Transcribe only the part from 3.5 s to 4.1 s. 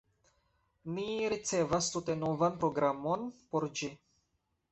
por ĝi.